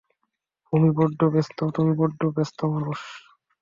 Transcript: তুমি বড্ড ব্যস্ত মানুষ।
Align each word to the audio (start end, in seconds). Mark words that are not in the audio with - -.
তুমি 0.73 0.89
বড্ড 1.99 2.21
ব্যস্ত 2.35 2.59
মানুষ। 2.65 2.99